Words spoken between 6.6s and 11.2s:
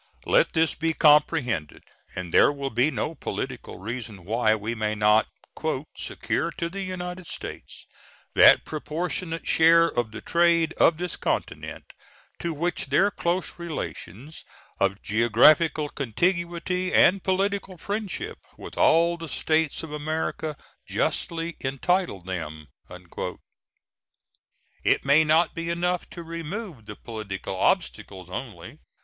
the United States that proportionate share of the trade of this